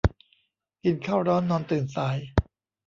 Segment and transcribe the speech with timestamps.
[0.83, 2.17] กินข้าวร้อนนอนตื่นสาย